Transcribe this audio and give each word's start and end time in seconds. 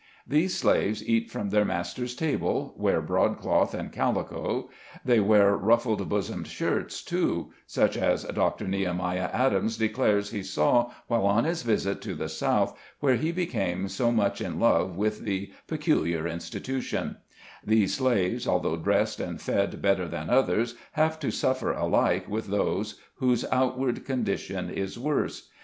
These 0.25 0.57
slaves 0.57 1.07
eat 1.07 1.29
from 1.29 1.51
their 1.51 1.63
master's 1.63 2.15
table, 2.15 2.73
wear 2.75 3.03
broadcloth 3.03 3.75
and 3.75 3.91
cal 3.91 4.15
ico; 4.15 4.69
they 5.05 5.19
wear 5.19 5.55
ruffled 5.55 6.09
bosomed 6.09 6.47
shirts, 6.47 7.03
too— 7.03 7.51
such 7.77 7.95
as 7.95 8.23
Doctor 8.23 8.67
Nehemiah 8.67 9.29
Adams 9.31 9.77
declares 9.77 10.31
he 10.31 10.41
saw 10.41 10.89
while 11.05 11.27
on 11.27 11.43
his 11.43 11.61
visit 11.61 12.01
to 12.01 12.15
the 12.15 12.29
South, 12.29 12.75
where 12.99 13.13
he 13.15 13.31
became 13.31 13.87
so 13.87 14.11
much 14.11 14.41
in 14.41 14.59
love 14.59 14.97
with 14.97 15.19
the" 15.19 15.53
peculiar 15.67 16.27
institution" 16.27 17.17
These 17.63 17.93
slaves, 17.93 18.47
although 18.47 18.77
dressed 18.77 19.19
and 19.19 19.39
fed 19.39 19.83
better 19.83 20.07
than 20.07 20.31
others, 20.31 20.73
have 20.93 21.19
to 21.19 21.29
suffer 21.29 21.73
alike 21.73 22.27
with 22.27 22.47
those 22.47 22.99
whose 23.17 23.45
outward 23.51 24.03
con 24.03 24.23
dition 24.25 24.73
is 24.73 24.97
worse. 24.97 25.49